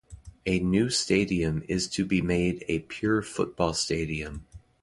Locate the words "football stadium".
3.21-4.47